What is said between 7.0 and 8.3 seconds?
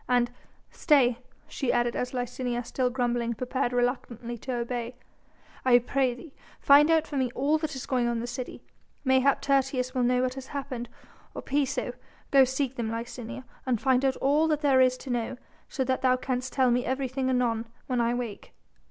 for me all that is going on in the